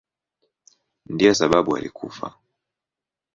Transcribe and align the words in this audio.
Ndiyo 1.13 1.33
sababu 1.39 1.77
alikufa. 1.77 2.27